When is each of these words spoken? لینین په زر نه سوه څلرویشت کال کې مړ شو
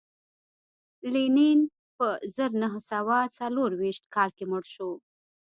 لینین 1.13 1.59
په 1.97 2.07
زر 2.35 2.51
نه 2.61 2.69
سوه 2.89 3.17
څلرویشت 3.37 4.03
کال 4.15 4.29
کې 4.37 4.45
مړ 4.51 4.63
شو 4.73 4.89